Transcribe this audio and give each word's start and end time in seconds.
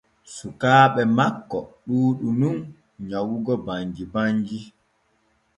Sukaaɓe 0.35 1.01
makko 1.17 1.59
ɗuuɗu 1.85 2.27
nun 2.39 2.57
nyawugo 3.07 3.53
banji 3.65 4.03
banji. 4.13 4.59